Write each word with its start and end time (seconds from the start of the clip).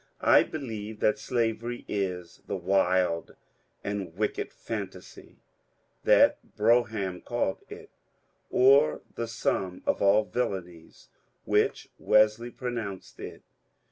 I 0.19 0.41
believe 0.41 0.99
that 1.01 1.19
slavery 1.19 1.85
is 1.87 2.41
the 2.47 2.57
^^ 2.57 2.59
wild 2.59 3.35
and 3.83 4.15
wicked 4.15 4.51
phantasy" 4.51 5.35
that 6.05 6.39
Brougham 6.57 7.21
called 7.21 7.59
it; 7.69 7.91
or 8.49 9.01
the" 9.13 9.27
sum 9.41 9.83
of 9.85 10.01
all 10.01 10.25
villainies" 10.25 11.09
which 11.45 11.87
Wesley 11.99 12.49
pro 12.49 12.71
nounced 12.71 13.19
it. 13.19 13.43